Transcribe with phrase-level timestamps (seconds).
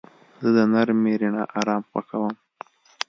[0.41, 2.35] زه د نرمې رڼا آرام خوښوم.